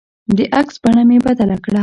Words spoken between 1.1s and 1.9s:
بدله کړه.